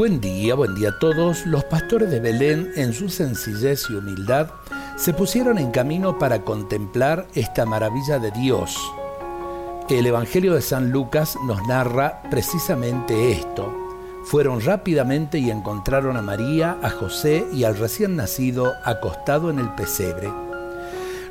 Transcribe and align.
Buen 0.00 0.18
día, 0.18 0.54
buen 0.54 0.74
día 0.74 0.88
a 0.88 0.98
todos. 0.98 1.44
Los 1.44 1.64
pastores 1.64 2.10
de 2.10 2.20
Belén, 2.20 2.72
en 2.74 2.94
su 2.94 3.10
sencillez 3.10 3.84
y 3.90 3.96
humildad, 3.96 4.48
se 4.96 5.12
pusieron 5.12 5.58
en 5.58 5.70
camino 5.72 6.18
para 6.18 6.40
contemplar 6.40 7.26
esta 7.34 7.66
maravilla 7.66 8.18
de 8.18 8.30
Dios. 8.30 8.78
El 9.90 10.06
Evangelio 10.06 10.54
de 10.54 10.62
San 10.62 10.90
Lucas 10.90 11.36
nos 11.44 11.60
narra 11.68 12.22
precisamente 12.30 13.32
esto. 13.32 13.70
Fueron 14.24 14.62
rápidamente 14.62 15.38
y 15.38 15.50
encontraron 15.50 16.16
a 16.16 16.22
María, 16.22 16.78
a 16.80 16.88
José 16.88 17.44
y 17.52 17.64
al 17.64 17.76
recién 17.76 18.16
nacido 18.16 18.72
acostado 18.86 19.50
en 19.50 19.58
el 19.58 19.68
pesebre. 19.74 20.32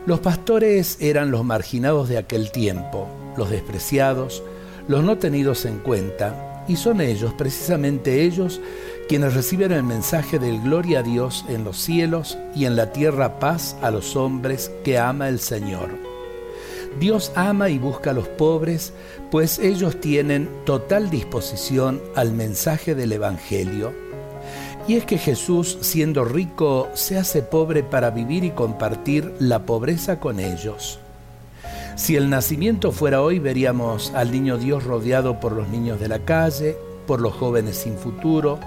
Los 0.05 0.19
pastores 0.19 0.97
eran 1.01 1.31
los 1.31 1.43
marginados 1.43 2.07
de 2.07 2.19
aquel 2.19 2.51
tiempo, 2.51 3.07
los 3.35 3.49
despreciados, 3.49 4.43
los 4.87 5.03
no 5.03 5.17
tenidos 5.17 5.65
en 5.65 5.79
cuenta, 5.79 6.48
y 6.69 6.75
son 6.75 7.01
ellos, 7.01 7.33
precisamente 7.33 8.23
ellos, 8.23 8.61
quienes 9.09 9.33
reciben 9.33 9.71
el 9.71 9.81
mensaje 9.83 10.37
del 10.37 10.61
gloria 10.61 10.99
a 10.99 11.03
Dios 11.03 11.43
en 11.49 11.63
los 11.63 11.77
cielos 11.77 12.37
y 12.55 12.65
en 12.65 12.75
la 12.75 12.93
tierra 12.93 13.39
paz 13.39 13.75
a 13.81 13.89
los 13.89 14.15
hombres 14.15 14.71
que 14.83 14.99
ama 14.99 15.27
el 15.29 15.39
Señor. 15.39 15.89
Dios 16.99 17.31
ama 17.35 17.69
y 17.69 17.79
busca 17.79 18.11
a 18.11 18.13
los 18.13 18.27
pobres, 18.27 18.93
pues 19.31 19.57
ellos 19.57 19.99
tienen 19.99 20.47
total 20.63 21.09
disposición 21.09 22.01
al 22.15 22.33
mensaje 22.33 22.93
del 22.93 23.13
Evangelio. 23.13 23.91
Y 24.87 24.95
es 24.95 25.05
que 25.05 25.17
Jesús, 25.17 25.79
siendo 25.81 26.23
rico, 26.23 26.87
se 26.93 27.17
hace 27.17 27.41
pobre 27.41 27.81
para 27.81 28.11
vivir 28.11 28.43
y 28.43 28.51
compartir 28.51 29.33
la 29.39 29.65
pobreza 29.65 30.19
con 30.19 30.39
ellos. 30.39 30.99
Si 31.99 32.15
el 32.15 32.29
nacimiento 32.29 32.93
fuera 32.93 33.21
hoy, 33.21 33.39
veríamos 33.39 34.13
al 34.15 34.31
niño 34.31 34.57
Dios 34.57 34.85
rodeado 34.85 35.41
por 35.41 35.51
los 35.51 35.67
niños 35.67 35.99
de 35.99 36.07
la 36.07 36.19
calle, 36.19 36.77
por 37.05 37.19
los 37.19 37.33
jóvenes 37.33 37.75
sin 37.75 37.97
futuro, 37.97 38.57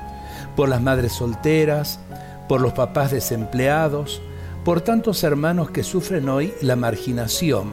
por 0.54 0.68
las 0.68 0.82
madres 0.82 1.14
solteras, 1.14 1.98
por 2.46 2.60
los 2.60 2.74
papás 2.74 3.10
desempleados, 3.10 4.20
por 4.66 4.82
tantos 4.82 5.24
hermanos 5.24 5.70
que 5.70 5.82
sufren 5.82 6.28
hoy 6.28 6.52
la 6.60 6.76
marginación, 6.76 7.72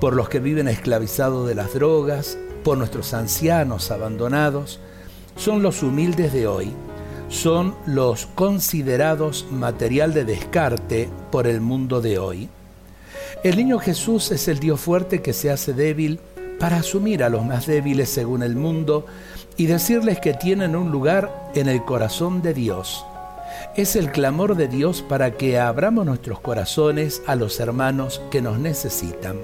por 0.00 0.16
los 0.16 0.30
que 0.30 0.40
viven 0.40 0.68
esclavizados 0.68 1.46
de 1.46 1.54
las 1.54 1.74
drogas, 1.74 2.38
por 2.64 2.78
nuestros 2.78 3.12
ancianos 3.12 3.90
abandonados. 3.90 4.80
Son 5.36 5.62
los 5.62 5.82
humildes 5.82 6.32
de 6.32 6.46
hoy, 6.46 6.72
son 7.28 7.74
los 7.84 8.24
considerados 8.24 9.46
material 9.50 10.14
de 10.14 10.24
descarte 10.24 11.10
por 11.30 11.46
el 11.46 11.60
mundo 11.60 12.00
de 12.00 12.18
hoy. 12.18 12.48
El 13.42 13.56
niño 13.56 13.78
Jesús 13.78 14.30
es 14.30 14.48
el 14.48 14.58
Dios 14.58 14.80
fuerte 14.80 15.20
que 15.20 15.32
se 15.32 15.50
hace 15.50 15.72
débil 15.72 16.20
para 16.58 16.78
asumir 16.78 17.22
a 17.22 17.28
los 17.28 17.44
más 17.44 17.66
débiles 17.66 18.08
según 18.08 18.42
el 18.42 18.56
mundo 18.56 19.06
y 19.56 19.66
decirles 19.66 20.20
que 20.20 20.34
tienen 20.34 20.76
un 20.76 20.90
lugar 20.90 21.50
en 21.54 21.68
el 21.68 21.84
corazón 21.84 22.42
de 22.42 22.54
Dios. 22.54 23.04
Es 23.76 23.96
el 23.96 24.12
clamor 24.12 24.56
de 24.56 24.68
Dios 24.68 25.02
para 25.02 25.32
que 25.32 25.58
abramos 25.58 26.06
nuestros 26.06 26.40
corazones 26.40 27.22
a 27.26 27.34
los 27.36 27.60
hermanos 27.60 28.22
que 28.30 28.40
nos 28.40 28.58
necesitan. 28.58 29.36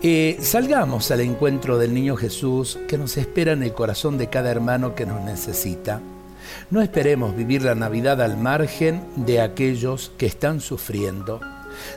Eh, 0.00 0.38
salgamos 0.40 1.10
al 1.10 1.20
encuentro 1.20 1.76
del 1.76 1.92
niño 1.92 2.16
Jesús 2.16 2.78
que 2.86 2.96
nos 2.96 3.16
espera 3.16 3.52
en 3.52 3.64
el 3.64 3.72
corazón 3.72 4.16
de 4.16 4.28
cada 4.28 4.50
hermano 4.50 4.94
que 4.94 5.06
nos 5.06 5.22
necesita. 5.22 6.00
No 6.70 6.80
esperemos 6.80 7.36
vivir 7.36 7.62
la 7.62 7.74
Navidad 7.74 8.22
al 8.22 8.36
margen 8.36 9.02
de 9.16 9.40
aquellos 9.40 10.12
que 10.16 10.26
están 10.26 10.60
sufriendo. 10.60 11.40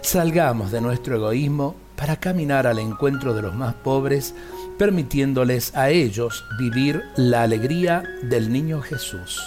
Salgamos 0.02 0.72
de 0.72 0.82
nuestro 0.82 1.16
egoísmo 1.16 1.76
para 1.96 2.16
caminar 2.16 2.68
al 2.68 2.80
encuentro 2.80 3.34
de 3.34 3.42
los 3.42 3.54
más 3.56 3.74
pobres, 3.76 4.34
permitiéndoles 4.78 5.76
a 5.76 5.90
ellos 5.90 6.44
vivir 6.58 7.04
la 7.16 7.44
alegría 7.44 8.04
del 8.24 8.52
niño 8.52 8.82
Jesús. 8.82 9.42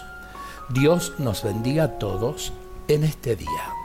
Dios 0.71 1.15
nos 1.19 1.43
bendiga 1.43 1.85
a 1.85 1.99
todos 1.99 2.53
en 2.89 3.05
este 3.05 3.37
día. 3.37 3.84